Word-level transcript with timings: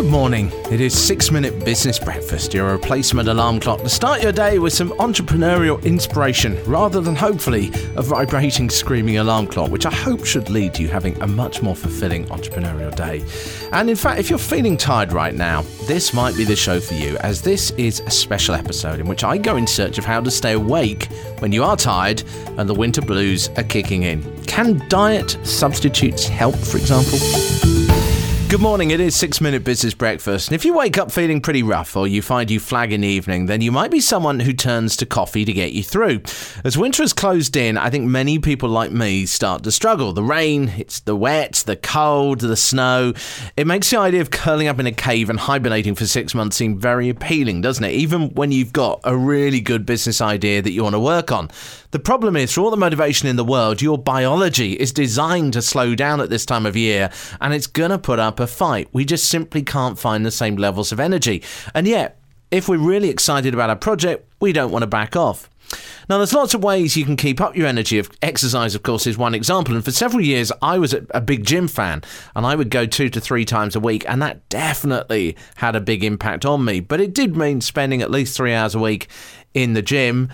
Good 0.00 0.10
morning. 0.10 0.50
It 0.70 0.80
is 0.80 0.98
six 0.98 1.30
minute 1.30 1.62
business 1.62 1.98
breakfast, 1.98 2.54
your 2.54 2.72
replacement 2.72 3.28
alarm 3.28 3.60
clock 3.60 3.82
to 3.82 3.90
start 3.90 4.22
your 4.22 4.32
day 4.32 4.58
with 4.58 4.72
some 4.72 4.92
entrepreneurial 4.92 5.84
inspiration 5.84 6.58
rather 6.64 7.02
than 7.02 7.14
hopefully 7.14 7.70
a 7.96 8.02
vibrating, 8.02 8.70
screaming 8.70 9.18
alarm 9.18 9.46
clock, 9.46 9.70
which 9.70 9.84
I 9.84 9.90
hope 9.92 10.24
should 10.24 10.48
lead 10.48 10.72
to 10.74 10.82
you 10.82 10.88
having 10.88 11.20
a 11.20 11.26
much 11.26 11.60
more 11.60 11.76
fulfilling 11.76 12.24
entrepreneurial 12.28 12.96
day. 12.96 13.22
And 13.72 13.90
in 13.90 13.94
fact, 13.94 14.18
if 14.18 14.30
you're 14.30 14.38
feeling 14.38 14.78
tired 14.78 15.12
right 15.12 15.34
now, 15.34 15.66
this 15.84 16.14
might 16.14 16.34
be 16.34 16.44
the 16.44 16.56
show 16.56 16.80
for 16.80 16.94
you, 16.94 17.18
as 17.18 17.42
this 17.42 17.70
is 17.72 18.00
a 18.00 18.10
special 18.10 18.54
episode 18.54 19.00
in 19.00 19.06
which 19.06 19.22
I 19.22 19.36
go 19.36 19.56
in 19.56 19.66
search 19.66 19.98
of 19.98 20.06
how 20.06 20.22
to 20.22 20.30
stay 20.30 20.52
awake 20.52 21.08
when 21.40 21.52
you 21.52 21.62
are 21.62 21.76
tired 21.76 22.22
and 22.56 22.66
the 22.66 22.74
winter 22.74 23.02
blues 23.02 23.50
are 23.58 23.64
kicking 23.64 24.04
in. 24.04 24.22
Can 24.46 24.82
diet 24.88 25.36
substitutes 25.42 26.26
help, 26.26 26.56
for 26.56 26.78
example? 26.78 27.79
Good 28.50 28.60
morning. 28.60 28.90
It 28.90 28.98
is 28.98 29.14
six 29.14 29.40
minute 29.40 29.62
business 29.62 29.94
breakfast. 29.94 30.48
And 30.48 30.56
if 30.56 30.64
you 30.64 30.74
wake 30.74 30.98
up 30.98 31.12
feeling 31.12 31.40
pretty 31.40 31.62
rough 31.62 31.96
or 31.96 32.08
you 32.08 32.20
find 32.20 32.50
you 32.50 32.58
flag 32.58 32.92
in 32.92 33.02
the 33.02 33.06
evening, 33.06 33.46
then 33.46 33.60
you 33.60 33.70
might 33.70 33.92
be 33.92 34.00
someone 34.00 34.40
who 34.40 34.52
turns 34.52 34.96
to 34.96 35.06
coffee 35.06 35.44
to 35.44 35.52
get 35.52 35.70
you 35.70 35.84
through. 35.84 36.22
As 36.64 36.76
winter 36.76 37.04
has 37.04 37.12
closed 37.12 37.56
in, 37.56 37.78
I 37.78 37.90
think 37.90 38.06
many 38.06 38.40
people 38.40 38.68
like 38.68 38.90
me 38.90 39.24
start 39.26 39.62
to 39.62 39.70
struggle. 39.70 40.12
The 40.12 40.24
rain, 40.24 40.70
it's 40.78 40.98
the 40.98 41.14
wet, 41.14 41.62
the 41.64 41.76
cold, 41.76 42.40
the 42.40 42.56
snow. 42.56 43.12
It 43.56 43.68
makes 43.68 43.88
the 43.88 44.00
idea 44.00 44.20
of 44.20 44.32
curling 44.32 44.66
up 44.66 44.80
in 44.80 44.86
a 44.88 44.92
cave 44.92 45.30
and 45.30 45.38
hibernating 45.38 45.94
for 45.94 46.06
six 46.06 46.34
months 46.34 46.56
seem 46.56 46.76
very 46.76 47.08
appealing, 47.08 47.60
doesn't 47.60 47.84
it? 47.84 47.92
Even 47.92 48.30
when 48.30 48.50
you've 48.50 48.72
got 48.72 48.98
a 49.04 49.16
really 49.16 49.60
good 49.60 49.86
business 49.86 50.20
idea 50.20 50.60
that 50.60 50.72
you 50.72 50.82
want 50.82 50.96
to 50.96 51.00
work 51.00 51.30
on. 51.30 51.50
The 51.92 51.98
problem 51.98 52.36
is, 52.36 52.52
for 52.52 52.60
all 52.60 52.70
the 52.70 52.76
motivation 52.76 53.28
in 53.28 53.34
the 53.34 53.44
world, 53.44 53.82
your 53.82 53.98
biology 53.98 54.74
is 54.74 54.92
designed 54.92 55.54
to 55.54 55.62
slow 55.62 55.96
down 55.96 56.20
at 56.20 56.30
this 56.30 56.46
time 56.46 56.64
of 56.64 56.76
year 56.76 57.10
and 57.40 57.52
it's 57.52 57.66
going 57.66 57.90
to 57.90 57.98
put 57.98 58.20
up 58.20 58.38
a 58.38 58.46
fight. 58.46 58.88
We 58.92 59.04
just 59.04 59.24
simply 59.24 59.62
can't 59.62 59.98
find 59.98 60.24
the 60.24 60.30
same 60.30 60.54
levels 60.54 60.92
of 60.92 61.00
energy. 61.00 61.42
And 61.74 61.88
yet, 61.88 62.20
if 62.52 62.68
we're 62.68 62.78
really 62.78 63.08
excited 63.08 63.54
about 63.54 63.70
our 63.70 63.76
project, 63.76 64.28
we 64.40 64.52
don't 64.52 64.70
want 64.70 64.84
to 64.84 64.86
back 64.86 65.16
off. 65.16 65.50
Now, 66.08 66.18
there's 66.18 66.32
lots 66.32 66.54
of 66.54 66.64
ways 66.64 66.96
you 66.96 67.04
can 67.04 67.16
keep 67.16 67.40
up 67.40 67.56
your 67.56 67.66
energy. 67.66 68.02
Exercise, 68.22 68.74
of 68.74 68.82
course, 68.82 69.06
is 69.06 69.16
one 69.18 69.34
example. 69.34 69.74
And 69.74 69.84
for 69.84 69.92
several 69.92 70.20
years, 70.20 70.50
I 70.62 70.78
was 70.78 70.94
a 70.94 71.20
big 71.20 71.44
gym 71.44 71.68
fan 71.68 72.02
and 72.34 72.46
I 72.46 72.54
would 72.54 72.70
go 72.70 72.86
two 72.86 73.08
to 73.10 73.20
three 73.20 73.44
times 73.44 73.76
a 73.76 73.80
week. 73.80 74.04
And 74.08 74.20
that 74.22 74.48
definitely 74.48 75.36
had 75.56 75.76
a 75.76 75.80
big 75.80 76.02
impact 76.02 76.44
on 76.44 76.64
me. 76.64 76.80
But 76.80 77.00
it 77.00 77.14
did 77.14 77.36
mean 77.36 77.60
spending 77.60 78.02
at 78.02 78.10
least 78.10 78.36
three 78.36 78.52
hours 78.54 78.74
a 78.74 78.80
week 78.80 79.08
in 79.54 79.74
the 79.74 79.82
gym 79.82 80.30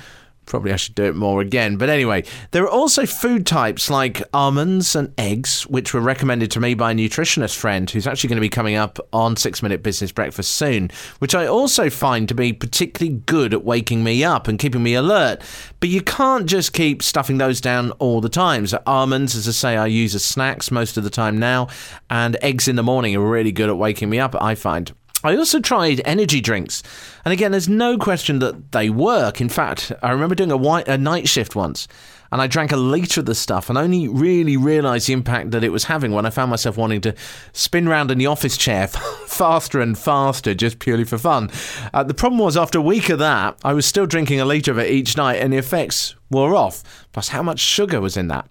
Probably 0.47 0.73
I 0.73 0.77
should 0.77 0.95
do 0.95 1.05
it 1.05 1.17
more 1.17 1.41
again. 1.41 1.77
But 1.77 1.91
anyway, 1.91 2.25
there 2.53 2.63
are 2.63 2.71
also 2.71 3.05
food 3.05 3.47
types 3.47 3.91
like 3.91 4.23
almonds 4.33 4.95
and 4.95 5.13
eggs, 5.19 5.67
which 5.67 5.93
were 5.93 6.01
recommended 6.01 6.53
to 6.53 6.61
me 6.61 6.75
by 6.75 6.93
a 6.93 6.95
nutritionist 6.95 7.57
friend 7.57 7.91
who's 7.91 8.07
actually 8.07 8.29
going 8.29 8.37
to 8.37 8.43
be 8.43 8.49
coming 8.49 8.77
up 8.77 9.01
on 9.13 9.37
Six 9.37 9.61
Minute 9.61 9.83
Business 9.83 10.13
Breakfast 10.13 10.53
soon, 10.53 10.91
which 11.19 11.35
I 11.35 11.47
also 11.47 11.91
find 11.91 12.29
to 12.29 12.35
be 12.35 12.53
particularly 12.53 13.19
good 13.27 13.53
at 13.53 13.65
waking 13.65 14.05
me 14.05 14.23
up 14.23 14.47
and 14.47 14.59
keeping 14.59 14.85
me 14.85 14.95
alert. 14.95 15.43
But 15.81 15.89
you 15.89 16.01
can't 16.01 16.47
just 16.47 16.73
keep 16.73 17.03
stuffing 17.03 17.39
those 17.39 17.61
down 17.61 17.91
all 17.93 18.21
the 18.21 18.29
time. 18.29 18.67
So, 18.69 18.81
almonds, 18.87 19.35
as 19.35 19.49
I 19.49 19.53
say, 19.53 19.77
I 19.77 19.87
use 19.87 20.15
as 20.15 20.25
snacks 20.25 20.71
most 20.71 20.97
of 20.97 21.03
the 21.03 21.11
time 21.11 21.39
now, 21.39 21.67
and 22.09 22.37
eggs 22.41 22.69
in 22.69 22.77
the 22.77 22.83
morning 22.85 23.17
are 23.17 23.21
really 23.21 23.53
good 23.53 23.69
at 23.69 23.77
waking 23.77 24.11
me 24.11 24.21
up, 24.21 24.41
I 24.41 24.55
find. 24.55 24.93
I 25.27 25.37
also 25.37 25.59
tried 25.59 26.01
energy 26.05 26.41
drinks, 26.41 26.85
and 27.25 27.33
again, 27.33 27.51
there's 27.51 27.69
no 27.69 27.99
question 27.99 28.39
that 28.39 28.71
they 28.71 28.91
work. 28.91 29.41
In 29.41 29.49
fact, 29.49 29.91
I 30.01 30.13
remember 30.13 30.37
doing 30.37 30.53
a, 30.53 30.57
white, 30.57 30.87
a 30.87 30.97
night 30.97 31.29
shift 31.29 31.57
once, 31.57 31.89
and 32.31 32.41
I 32.41 32.47
drank 32.47 32.71
a 32.71 32.77
litre 32.77 33.19
of 33.19 33.27
the 33.27 33.35
stuff, 33.35 33.69
and 33.69 33.77
only 33.77 34.07
really 34.07 34.57
realised 34.57 35.09
the 35.09 35.15
impact 35.15 35.51
that 35.51 35.65
it 35.65 35.71
was 35.71 35.85
having 35.85 36.13
when 36.13 36.27
I 36.27 36.31
found 36.31 36.53
myself 36.53 36.77
wanting 36.77 37.01
to 37.01 37.15
spin 37.53 37.89
round 37.89 38.13
in 38.13 38.19
the 38.19 38.27
office 38.27 38.57
chair 38.57 38.87
faster 39.27 39.81
and 39.81 39.99
faster, 39.99 40.55
just 40.55 40.79
purely 40.79 41.03
for 41.03 41.19
fun. 41.19 41.51
Uh, 41.93 42.05
the 42.05 42.15
problem 42.15 42.39
was, 42.39 42.57
after 42.57 42.79
a 42.79 42.83
week 42.83 43.09
of 43.09 43.19
that, 43.19 43.59
I 43.65 43.73
was 43.73 43.85
still 43.85 44.07
drinking 44.07 44.41
a 44.41 44.45
litre 44.45 44.71
of 44.71 44.79
it 44.79 44.93
each 44.93 45.17
night, 45.17 45.41
and 45.41 45.53
the 45.53 45.59
effects 45.59 46.15
wore 46.31 46.55
off. 46.55 46.85
Plus, 47.11 47.31
how 47.31 47.43
much 47.43 47.59
sugar 47.59 48.01
was 48.01 48.17
in 48.17 48.29
that? 48.29 48.49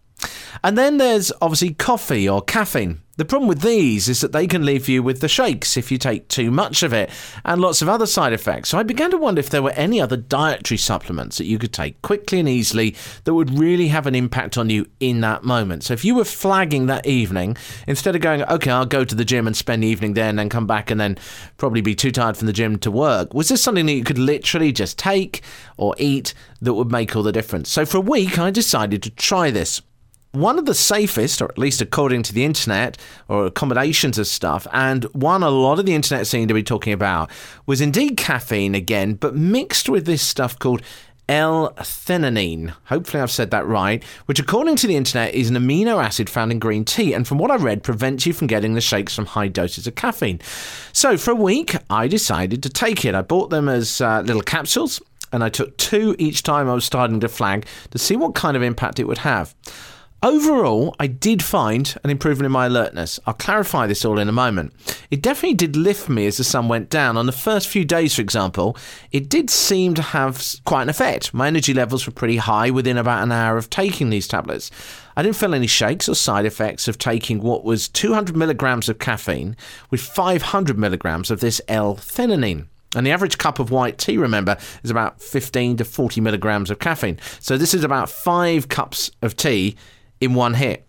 And 0.62 0.78
then 0.78 0.98
there's 0.98 1.32
obviously 1.42 1.74
coffee 1.74 2.28
or 2.28 2.42
caffeine. 2.42 3.02
The 3.18 3.24
problem 3.24 3.48
with 3.48 3.62
these 3.62 4.10
is 4.10 4.20
that 4.20 4.34
they 4.34 4.46
can 4.46 4.66
leave 4.66 4.90
you 4.90 5.02
with 5.02 5.22
the 5.22 5.30
shakes 5.30 5.78
if 5.78 5.90
you 5.90 5.98
take 5.98 6.28
too 6.28 6.52
much 6.52 6.84
of 6.84 6.92
it, 6.92 7.10
and 7.46 7.62
lots 7.62 7.82
of 7.82 7.88
other 7.88 8.06
side 8.06 8.34
effects. 8.34 8.70
So 8.70 8.78
I 8.78 8.84
began 8.84 9.10
to 9.12 9.18
wonder 9.18 9.40
if 9.40 9.50
there 9.50 9.64
were 9.64 9.72
any 9.72 10.02
other 10.02 10.18
dietary 10.18 10.78
supplements 10.78 11.38
that 11.38 11.46
you 11.46 11.58
could 11.58 11.72
take 11.72 12.02
quickly 12.02 12.42
and 12.42 12.50
easily 12.50 12.94
that 13.24 13.34
would 13.34 13.58
really 13.58 13.88
have 13.88 14.06
an 14.06 14.16
impact 14.16 14.58
on 14.58 14.70
you 14.70 14.88
in 15.00 15.22
that 15.22 15.46
moment. 15.46 15.86
So 15.86 15.94
if 15.94 16.04
you 16.04 16.14
were 16.14 16.26
flagging 16.26 16.88
that 16.88 17.06
evening, 17.06 17.56
instead 17.88 18.16
of 18.16 18.22
going, 18.22 18.44
okay, 18.44 18.72
I'll 18.72 18.86
go 18.86 19.06
to 19.06 19.16
the 19.16 19.24
gym 19.24 19.48
and 19.48 19.56
spend 19.56 19.84
the 19.84 19.88
evening 19.88 20.14
there 20.14 20.28
and 20.28 20.38
then 20.38 20.50
come 20.50 20.68
back 20.68 20.92
and 20.92 21.00
then 21.00 21.18
probably 21.56 21.80
be 21.80 21.96
too 21.96 22.12
tired 22.12 22.36
from 22.36 22.48
the 22.48 22.54
gym 22.54 22.78
to 22.80 22.92
work, 22.92 23.34
was 23.34 23.48
this 23.48 23.64
something 23.64 23.86
that 23.86 23.94
you 23.94 24.04
could 24.04 24.20
literally 24.20 24.74
just 24.74 25.00
take 25.00 25.42
or 25.78 25.96
eat 25.98 26.34
that 26.60 26.74
would 26.74 26.92
make 26.92 27.16
all 27.16 27.24
the 27.24 27.32
difference? 27.32 27.70
So 27.70 27.86
for 27.86 27.98
a 27.98 28.02
week, 28.02 28.38
I 28.38 28.52
decided 28.52 29.02
to 29.04 29.10
try 29.10 29.52
this 29.52 29.82
one 30.36 30.60
of 30.60 30.66
the 30.66 30.74
safest, 30.74 31.42
or 31.42 31.46
at 31.46 31.58
least 31.58 31.82
according 31.82 32.24
to 32.24 32.34
the 32.34 32.46
internet, 32.46 32.98
or 33.28 33.50
combinations 33.50 34.18
of 34.18 34.28
stuff, 34.28 34.68
and 34.72 35.06
one 35.06 35.44
a 35.44 35.50
lot 35.50 35.80
of 35.80 35.86
the 35.86 35.96
internet 35.96 36.28
seemed 36.28 36.50
to 36.50 36.54
be 36.54 36.64
talking 36.64 36.94
about, 36.94 37.32
was 37.66 37.82
indeed 37.82 38.18
caffeine 38.18 38.76
again, 38.76 39.14
but 39.14 39.36
mixed 39.36 39.90
with 39.90 40.06
this 40.06 40.22
stuff 40.22 40.58
called 40.60 40.82
L-theanine. 41.28 42.74
Hopefully, 42.86 43.22
I've 43.22 43.32
said 43.32 43.52
that 43.52 43.66
right. 43.66 44.04
Which, 44.28 44.40
according 44.40 44.76
to 44.78 44.88
the 44.88 44.96
internet, 44.96 45.34
is 45.34 45.50
an 45.50 45.56
amino 45.56 46.04
acid 46.04 46.30
found 46.30 46.52
in 46.52 46.60
green 46.60 46.86
tea, 46.86 47.14
and 47.14 47.28
from 47.28 47.40
what 47.40 47.50
I 47.50 47.56
read, 47.56 47.84
prevents 47.84 48.26
you 48.26 48.34
from 48.34 48.48
getting 48.48 48.76
the 48.76 48.82
shakes 48.82 49.16
from 49.16 49.26
high 49.26 49.48
doses 49.48 49.88
of 49.88 49.96
caffeine. 49.96 50.40
So, 50.94 51.18
for 51.18 51.32
a 51.32 51.36
week, 51.36 51.76
I 51.90 52.08
decided 52.08 52.62
to 52.64 52.70
take 52.70 53.06
it. 53.06 53.16
I 53.16 53.22
bought 53.24 53.50
them 53.50 53.68
as 53.68 54.02
uh, 54.02 54.22
little 54.22 54.44
capsules, 54.44 55.02
and 55.32 55.44
I 55.44 55.50
took 55.50 55.76
two 55.78 56.16
each 56.20 56.44
time 56.44 56.70
I 56.70 56.76
was 56.76 56.86
starting 56.86 57.20
to 57.22 57.28
flag 57.28 57.66
to 57.90 57.98
see 57.98 58.16
what 58.16 58.36
kind 58.36 58.56
of 58.56 58.62
impact 58.62 59.00
it 59.00 59.08
would 59.08 59.20
have. 59.20 59.56
Overall, 60.24 60.96
I 61.00 61.06
did 61.06 61.44
find 61.44 61.96
an 62.04 62.10
improvement 62.10 62.48
in 62.48 62.52
my 62.52 62.66
alertness. 62.66 63.20
I'll 63.28 63.34
clarify 63.36 63.86
this 63.86 64.04
all 64.04 64.18
in 64.18 64.28
a 64.28 64.32
moment. 64.32 64.74
It 65.12 65.22
definitely 65.22 65.54
did 65.54 65.76
lift 65.76 66.10
me 66.10 66.26
as 66.26 66.38
the 66.38 66.44
sun 66.44 66.68
went 66.68 66.90
down. 66.90 67.16
On 67.16 67.28
the 67.28 67.32
first 67.32 67.68
few 67.68 67.86
days, 67.86 68.16
for 68.16 68.22
example, 68.22 68.76
it 69.12 69.30
did 69.30 69.52
seem 69.52 69.94
to 69.94 70.02
have 70.02 70.44
quite 70.66 70.84
an 70.84 70.90
effect. 70.90 71.32
My 71.32 71.46
energy 71.46 71.76
levels 71.76 72.08
were 72.08 72.12
pretty 72.12 72.38
high 72.38 72.72
within 72.72 72.98
about 72.98 73.22
an 73.22 73.32
hour 73.32 73.58
of 73.58 73.70
taking 73.70 74.10
these 74.10 74.28
tablets. 74.28 74.72
I 75.16 75.22
didn't 75.22 75.36
feel 75.36 75.54
any 75.54 75.68
shakes 75.68 76.10
or 76.10 76.16
side 76.16 76.46
effects 76.46 76.88
of 76.88 76.98
taking 76.98 77.42
what 77.42 77.64
was 77.64 77.88
200 77.88 78.36
milligrams 78.36 78.90
of 78.90 78.98
caffeine 78.98 79.56
with 79.92 80.02
500 80.02 80.80
milligrams 80.80 81.30
of 81.30 81.40
this 81.40 81.62
L-theanine. 81.68 82.68
And 82.96 83.06
the 83.06 83.12
average 83.12 83.38
cup 83.38 83.60
of 83.60 83.70
white 83.70 83.98
tea, 83.98 84.18
remember, 84.18 84.58
is 84.84 84.90
about 84.90 85.22
15 85.22 85.78
to 85.78 85.86
40 85.86 86.22
milligrams 86.22 86.72
of 86.72 86.80
caffeine. 86.80 87.20
So 87.40 87.58
this 87.58 87.74
is 87.74 87.84
about 87.84 88.10
five 88.10 88.70
cups 88.70 89.12
of 89.22 89.36
tea 89.36 89.76
in 90.26 90.34
one 90.34 90.56
hit. 90.56 90.86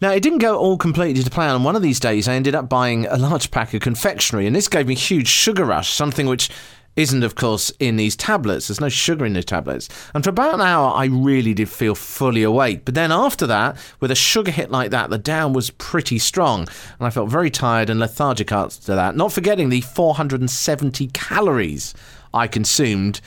Now, 0.00 0.10
it 0.10 0.22
didn't 0.22 0.38
go 0.38 0.58
all 0.58 0.76
completely 0.76 1.22
to 1.22 1.30
plan. 1.30 1.54
On 1.54 1.64
one 1.64 1.76
of 1.76 1.82
these 1.82 2.00
days, 2.00 2.28
I 2.28 2.34
ended 2.34 2.54
up 2.54 2.68
buying 2.68 3.06
a 3.06 3.16
large 3.16 3.50
pack 3.50 3.72
of 3.74 3.80
confectionery, 3.80 4.46
and 4.46 4.54
this 4.54 4.68
gave 4.68 4.86
me 4.86 4.94
a 4.94 4.98
huge 4.98 5.28
sugar 5.28 5.64
rush, 5.64 5.90
something 5.90 6.26
which 6.26 6.50
isn't, 6.96 7.22
of 7.22 7.34
course, 7.34 7.70
in 7.78 7.96
these 7.96 8.16
tablets. 8.16 8.68
There's 8.68 8.80
no 8.80 8.88
sugar 8.88 9.26
in 9.26 9.34
the 9.34 9.42
tablets. 9.42 9.88
And 10.14 10.24
for 10.24 10.30
about 10.30 10.54
an 10.54 10.62
hour, 10.62 10.94
I 10.94 11.06
really 11.06 11.52
did 11.52 11.68
feel 11.68 11.94
fully 11.94 12.42
awake. 12.42 12.86
But 12.86 12.94
then 12.94 13.12
after 13.12 13.46
that, 13.46 13.76
with 14.00 14.10
a 14.10 14.14
sugar 14.14 14.50
hit 14.50 14.70
like 14.70 14.90
that, 14.90 15.10
the 15.10 15.18
down 15.18 15.52
was 15.52 15.70
pretty 15.70 16.18
strong. 16.18 16.60
And 16.60 17.06
I 17.06 17.10
felt 17.10 17.28
very 17.28 17.50
tired 17.50 17.90
and 17.90 18.00
lethargic 18.00 18.50
after 18.50 18.94
that. 18.94 19.14
Not 19.14 19.32
forgetting 19.32 19.68
the 19.68 19.82
470 19.82 21.08
calories 21.08 21.94
I 22.32 22.48
consumed 22.48 23.20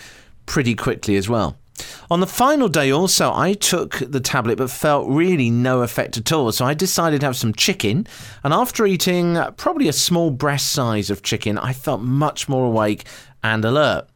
pretty 0.47 0.73
quickly 0.73 1.15
as 1.15 1.29
well. 1.29 1.55
On 2.11 2.19
the 2.19 2.27
final 2.27 2.67
day, 2.67 2.91
also, 2.91 3.31
I 3.33 3.53
took 3.53 3.99
the 3.99 4.19
tablet 4.19 4.57
but 4.57 4.71
felt 4.71 5.07
really 5.07 5.49
no 5.49 5.81
effect 5.81 6.17
at 6.17 6.31
all. 6.31 6.51
So 6.51 6.65
I 6.65 6.73
decided 6.73 7.21
to 7.21 7.27
have 7.27 7.37
some 7.37 7.53
chicken. 7.53 8.07
And 8.43 8.53
after 8.53 8.85
eating 8.85 9.37
probably 9.57 9.87
a 9.87 9.93
small 9.93 10.31
breast 10.31 10.71
size 10.71 11.09
of 11.09 11.23
chicken, 11.23 11.57
I 11.57 11.73
felt 11.73 12.01
much 12.01 12.49
more 12.49 12.65
awake 12.65 13.05
and 13.43 13.63
alert. 13.63 14.07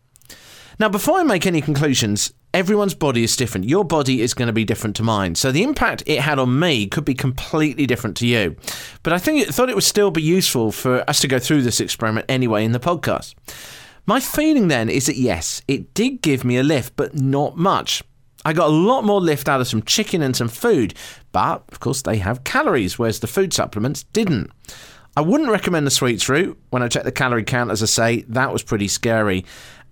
Now, 0.79 0.89
before 0.89 1.19
I 1.19 1.23
make 1.23 1.45
any 1.45 1.61
conclusions, 1.61 2.33
everyone's 2.53 2.93
body 2.93 3.23
is 3.23 3.35
different. 3.35 3.67
Your 3.67 3.83
body 3.83 4.21
is 4.21 4.33
going 4.33 4.47
to 4.47 4.53
be 4.53 4.65
different 4.65 4.95
to 4.97 5.03
mine. 5.03 5.35
So 5.35 5.51
the 5.51 5.63
impact 5.63 6.03
it 6.05 6.19
had 6.19 6.39
on 6.39 6.59
me 6.59 6.87
could 6.87 7.05
be 7.05 7.13
completely 7.13 7.85
different 7.85 8.17
to 8.17 8.27
you. 8.27 8.55
But 9.01 9.13
I 9.13 9.19
think 9.19 9.41
it, 9.41 9.53
thought 9.53 9.69
it 9.69 9.75
would 9.75 9.83
still 9.83 10.11
be 10.11 10.21
useful 10.21 10.71
for 10.71 11.07
us 11.09 11.19
to 11.21 11.27
go 11.27 11.39
through 11.39 11.61
this 11.61 11.79
experiment 11.79 12.25
anyway 12.29 12.63
in 12.65 12.71
the 12.71 12.79
podcast. 12.79 13.35
My 14.05 14.19
feeling 14.19 14.67
then 14.67 14.89
is 14.89 15.05
that 15.05 15.15
yes, 15.15 15.61
it 15.67 15.93
did 15.93 16.21
give 16.21 16.43
me 16.43 16.57
a 16.57 16.63
lift, 16.63 16.95
but 16.97 17.15
not 17.15 17.55
much. 17.57 18.03
I 18.45 18.51
got 18.51 18.67
a 18.67 18.71
lot 18.71 19.05
more 19.05 19.21
lift 19.21 19.47
out 19.47 19.61
of 19.61 19.67
some 19.67 19.83
chicken 19.83 20.21
and 20.21 20.35
some 20.35 20.49
food, 20.49 20.93
but 21.31 21.63
of 21.71 21.79
course 21.79 22.01
they 22.01 22.17
have 22.17 22.43
calories, 22.43 22.99
whereas 22.99 23.21
the 23.21 23.27
food 23.27 23.53
supplements 23.53 24.03
didn't. 24.11 24.51
I 25.15 25.21
wouldn't 25.21 25.51
recommend 25.51 25.87
the 25.87 25.91
sweets 25.91 26.27
route. 26.27 26.59
When 26.71 26.83
I 26.83 26.89
checked 26.89 27.05
the 27.05 27.11
calorie 27.13 27.45
count, 27.45 27.71
as 27.71 27.81
I 27.81 27.85
say, 27.85 28.21
that 28.23 28.51
was 28.51 28.63
pretty 28.63 28.89
scary. 28.89 29.45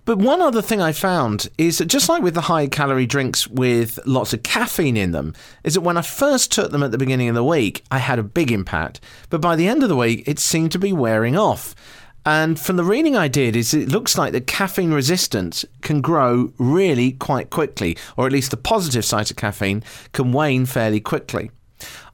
But 0.04 0.18
one 0.18 0.42
other 0.42 0.60
thing 0.60 0.82
I 0.82 0.90
found 0.90 1.48
is 1.56 1.78
that 1.78 1.86
just 1.86 2.08
like 2.08 2.22
with 2.22 2.34
the 2.34 2.40
high 2.42 2.66
calorie 2.66 3.06
drinks 3.06 3.46
with 3.46 4.00
lots 4.04 4.34
of 4.34 4.42
caffeine 4.42 4.96
in 4.96 5.12
them, 5.12 5.32
is 5.62 5.74
that 5.74 5.82
when 5.82 5.96
I 5.96 6.02
first 6.02 6.50
took 6.50 6.72
them 6.72 6.82
at 6.82 6.90
the 6.90 6.98
beginning 6.98 7.28
of 7.28 7.36
the 7.36 7.44
week, 7.44 7.84
I 7.90 7.98
had 7.98 8.18
a 8.18 8.24
big 8.24 8.50
impact. 8.50 9.00
But 9.30 9.40
by 9.40 9.54
the 9.54 9.68
end 9.68 9.84
of 9.84 9.88
the 9.88 9.96
week, 9.96 10.24
it 10.26 10.40
seemed 10.40 10.72
to 10.72 10.78
be 10.78 10.92
wearing 10.92 11.36
off. 11.36 11.76
And 12.24 12.58
from 12.58 12.76
the 12.76 12.84
reading 12.84 13.16
I 13.16 13.26
did, 13.28 13.56
is 13.56 13.74
it 13.74 13.88
looks 13.88 14.16
like 14.16 14.32
the 14.32 14.40
caffeine 14.40 14.92
resistance 14.92 15.64
can 15.80 16.00
grow 16.00 16.52
really 16.58 17.12
quite 17.12 17.50
quickly, 17.50 17.96
or 18.16 18.26
at 18.26 18.32
least 18.32 18.52
the 18.52 18.56
positive 18.56 19.04
side 19.04 19.30
of 19.30 19.36
caffeine 19.36 19.82
can 20.12 20.32
wane 20.32 20.66
fairly 20.66 21.00
quickly. 21.00 21.50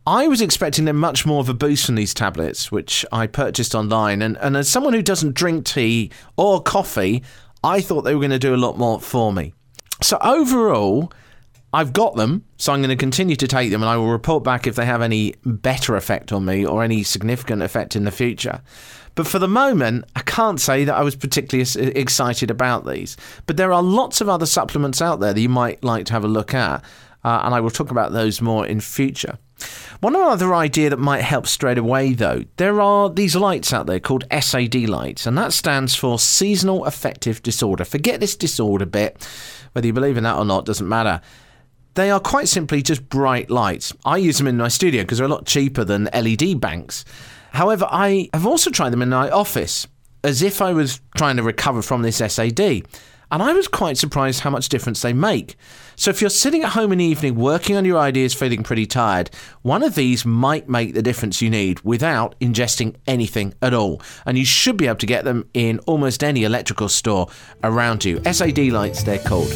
I 0.06 0.26
was 0.26 0.40
expecting 0.40 0.86
them 0.86 0.96
much 0.96 1.26
more 1.26 1.40
of 1.40 1.50
a 1.50 1.54
boost 1.54 1.84
from 1.84 1.96
these 1.96 2.14
tablets, 2.14 2.72
which 2.72 3.04
I 3.12 3.26
purchased 3.26 3.74
online. 3.74 4.22
And, 4.22 4.38
and 4.38 4.56
as 4.56 4.66
someone 4.66 4.94
who 4.94 5.02
doesn't 5.02 5.34
drink 5.34 5.66
tea 5.66 6.10
or 6.38 6.62
coffee, 6.62 7.22
I 7.62 7.82
thought 7.82 8.02
they 8.02 8.14
were 8.14 8.20
going 8.20 8.30
to 8.30 8.38
do 8.38 8.54
a 8.54 8.56
lot 8.56 8.78
more 8.78 9.00
for 9.00 9.34
me. 9.34 9.52
So 10.00 10.16
overall, 10.22 11.12
I've 11.74 11.92
got 11.92 12.16
them, 12.16 12.44
so 12.56 12.72
I'm 12.72 12.80
going 12.80 12.88
to 12.88 12.96
continue 12.96 13.36
to 13.36 13.46
take 13.46 13.70
them 13.70 13.82
and 13.82 13.90
I 13.90 13.98
will 13.98 14.08
report 14.08 14.42
back 14.42 14.66
if 14.66 14.76
they 14.76 14.86
have 14.86 15.02
any 15.02 15.34
better 15.44 15.96
effect 15.96 16.32
on 16.32 16.46
me 16.46 16.64
or 16.64 16.82
any 16.82 17.02
significant 17.02 17.62
effect 17.62 17.94
in 17.94 18.04
the 18.04 18.10
future. 18.10 18.62
But 19.18 19.26
for 19.26 19.40
the 19.40 19.48
moment, 19.48 20.04
I 20.14 20.20
can't 20.20 20.60
say 20.60 20.84
that 20.84 20.94
I 20.94 21.02
was 21.02 21.16
particularly 21.16 21.68
excited 21.96 22.52
about 22.52 22.86
these. 22.86 23.16
But 23.46 23.56
there 23.56 23.72
are 23.72 23.82
lots 23.82 24.20
of 24.20 24.28
other 24.28 24.46
supplements 24.46 25.02
out 25.02 25.18
there 25.18 25.32
that 25.32 25.40
you 25.40 25.48
might 25.48 25.82
like 25.82 26.06
to 26.06 26.12
have 26.12 26.22
a 26.22 26.28
look 26.28 26.54
at, 26.54 26.84
uh, 27.24 27.40
and 27.42 27.52
I 27.52 27.58
will 27.58 27.70
talk 27.70 27.90
about 27.90 28.12
those 28.12 28.40
more 28.40 28.64
in 28.64 28.80
future. 28.80 29.36
One 29.98 30.14
other 30.14 30.54
idea 30.54 30.90
that 30.90 31.00
might 31.00 31.22
help 31.22 31.48
straight 31.48 31.78
away, 31.78 32.12
though, 32.12 32.44
there 32.58 32.80
are 32.80 33.10
these 33.10 33.34
lights 33.34 33.72
out 33.72 33.88
there 33.88 33.98
called 33.98 34.22
SAD 34.30 34.88
lights, 34.88 35.26
and 35.26 35.36
that 35.36 35.52
stands 35.52 35.96
for 35.96 36.20
Seasonal 36.20 36.84
Affective 36.84 37.42
Disorder. 37.42 37.84
Forget 37.84 38.20
this 38.20 38.36
disorder 38.36 38.86
bit, 38.86 39.26
whether 39.72 39.88
you 39.88 39.92
believe 39.92 40.16
in 40.16 40.22
that 40.22 40.36
or 40.36 40.44
not, 40.44 40.64
doesn't 40.64 40.88
matter. 40.88 41.20
They 41.94 42.12
are 42.12 42.20
quite 42.20 42.46
simply 42.46 42.82
just 42.82 43.08
bright 43.08 43.50
lights. 43.50 43.92
I 44.04 44.18
use 44.18 44.38
them 44.38 44.46
in 44.46 44.58
my 44.58 44.68
studio 44.68 45.02
because 45.02 45.18
they're 45.18 45.26
a 45.26 45.30
lot 45.30 45.44
cheaper 45.44 45.82
than 45.82 46.08
LED 46.14 46.60
banks. 46.60 47.04
However, 47.52 47.86
I 47.90 48.28
have 48.32 48.46
also 48.46 48.70
tried 48.70 48.90
them 48.90 49.02
in 49.02 49.10
my 49.10 49.30
office 49.30 49.86
as 50.24 50.42
if 50.42 50.60
I 50.60 50.72
was 50.72 51.00
trying 51.16 51.36
to 51.36 51.42
recover 51.42 51.82
from 51.82 52.02
this 52.02 52.16
SAD 52.16 52.84
and 53.30 53.42
I 53.42 53.52
was 53.52 53.68
quite 53.68 53.98
surprised 53.98 54.40
how 54.40 54.50
much 54.50 54.68
difference 54.68 55.02
they 55.02 55.12
make. 55.12 55.56
So, 55.96 56.10
if 56.10 56.20
you're 56.20 56.30
sitting 56.30 56.62
at 56.62 56.70
home 56.70 56.92
in 56.92 56.98
the 56.98 57.04
evening 57.04 57.34
working 57.34 57.76
on 57.76 57.84
your 57.84 57.98
ideas, 57.98 58.32
feeling 58.32 58.62
pretty 58.62 58.86
tired, 58.86 59.30
one 59.62 59.82
of 59.82 59.94
these 59.94 60.24
might 60.24 60.68
make 60.68 60.94
the 60.94 61.02
difference 61.02 61.42
you 61.42 61.50
need 61.50 61.80
without 61.80 62.38
ingesting 62.40 62.94
anything 63.06 63.54
at 63.60 63.74
all. 63.74 64.00
And 64.24 64.38
you 64.38 64.44
should 64.44 64.76
be 64.76 64.86
able 64.86 64.98
to 64.98 65.06
get 65.06 65.24
them 65.24 65.48
in 65.52 65.78
almost 65.80 66.24
any 66.24 66.44
electrical 66.44 66.88
store 66.88 67.28
around 67.62 68.04
you. 68.04 68.22
SAD 68.24 68.58
lights, 68.58 69.02
they're 69.02 69.18
called. 69.18 69.52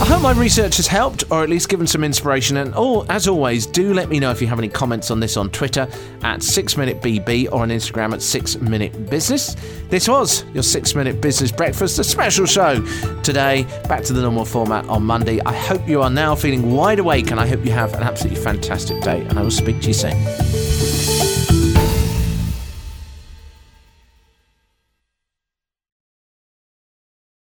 I 0.00 0.06
hope 0.06 0.22
my 0.22 0.32
research 0.32 0.76
has 0.76 0.86
helped, 0.86 1.24
or 1.30 1.42
at 1.44 1.48
least 1.48 1.68
given 1.68 1.86
some 1.86 2.02
inspiration. 2.02 2.56
And 2.56 2.74
oh, 2.76 3.06
as 3.08 3.28
always, 3.28 3.64
do 3.64 3.94
let 3.94 4.08
me 4.08 4.18
know 4.18 4.30
if 4.30 4.40
you 4.40 4.48
have 4.48 4.58
any 4.58 4.68
comments 4.68 5.10
on 5.10 5.20
this 5.20 5.36
on 5.36 5.50
Twitter 5.50 5.82
at 6.22 6.40
6MinuteBB 6.40 7.46
or 7.52 7.62
on 7.62 7.68
Instagram 7.70 8.12
at 8.12 8.18
6MinuteBusiness. 8.18 9.88
This 9.88 10.08
was 10.08 10.44
your 10.52 10.64
6 10.64 10.94
Minute 10.94 11.20
Business 11.20 11.52
Breakfast, 11.52 11.98
a 12.00 12.04
special 12.04 12.44
show 12.44 12.84
today. 13.22 13.64
Back 13.88 14.02
to 14.04 14.12
the 14.12 14.22
normal 14.22 14.44
format 14.44 14.84
on 14.88 15.04
Monday. 15.04 15.40
I 15.40 15.54
hope 15.54 15.88
you 15.88 16.02
are 16.02 16.10
now 16.10 16.34
feeling 16.34 16.72
wide 16.72 16.98
awake 16.98 17.30
and 17.30 17.38
I 17.38 17.46
hope 17.46 17.64
you 17.64 17.72
have 17.72 17.94
an 17.94 18.02
absolutely 18.02 18.42
fantastic 18.42 19.00
day. 19.00 19.20
And 19.22 19.38
I 19.38 19.42
will 19.42 19.50
speak 19.50 19.80
to 19.82 19.88
you 19.88 19.94
soon. 19.94 20.63